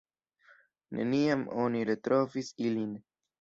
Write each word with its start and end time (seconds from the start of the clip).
Neniam 0.99 1.43
oni 1.65 1.85
retrovis 1.91 2.51
ilin. 2.71 2.99